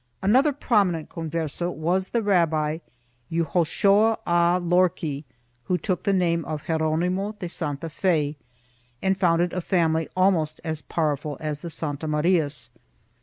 1 0.21 0.31
Another 0.31 0.51
prominent 0.51 1.09
Converse 1.09 1.61
was 1.61 2.07
the 2.07 2.23
Rabbi 2.23 2.79
Jehoshua 3.31 4.17
Ha 4.25 4.59
Lorqui, 4.59 5.25
who 5.65 5.77
took 5.77 6.01
the 6.05 6.11
name 6.11 6.43
of 6.45 6.65
Geronimo 6.65 7.33
de 7.33 7.45
Santafe 7.45 8.35
and 9.03 9.15
founded 9.15 9.53
a 9.53 9.61
family 9.61 10.09
almost 10.17 10.59
as 10.63 10.81
powerful 10.81 11.37
as 11.39 11.59
the 11.59 11.69
Santa 11.69 12.07
Marias. 12.07 12.71